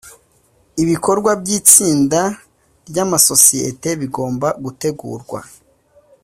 [0.83, 2.21] ibikorwa by’itsinda
[2.89, 5.39] ry’amasosiyete bigomba gutegurwa